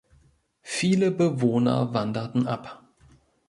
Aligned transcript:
Viele 0.63 1.11
Bewohner 1.11 1.93
wanderten 1.93 2.47
ab. 2.47 2.83